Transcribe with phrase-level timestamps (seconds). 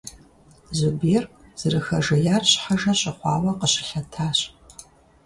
[0.77, 1.23] Зубер,
[1.59, 4.39] зэрыхэжеяр щхьэжэ щыхъуауэ, къыщылъэтащ.